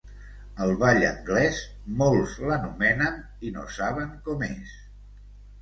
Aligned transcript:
El 0.63 0.71
ball 0.83 1.03
anglès, 1.09 1.59
molts 2.01 2.33
l'anomenen 2.47 3.21
i 3.51 3.55
no 3.59 3.67
saben 3.79 4.13
com 4.31 4.47
és. 4.53 4.77